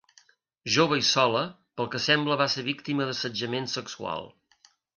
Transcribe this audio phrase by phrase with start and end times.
[0.75, 1.43] Jove i sola,
[1.81, 4.31] pel que sembla va ser víctima d'assetjament sexual.